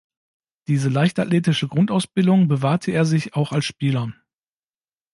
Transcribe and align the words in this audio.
Diese 0.67 0.89
leichtathletische 0.89 1.67
Grundausbildung 1.67 2.47
bewahrte 2.47 2.89
er 2.91 3.05
sich 3.05 3.35
auch 3.35 3.51
als 3.51 3.65
Spieler. 3.65 4.11